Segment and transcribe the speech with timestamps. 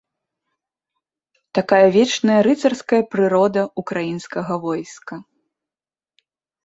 [1.57, 5.15] Такая вечная рыцарская прырода ўкраінскага войска.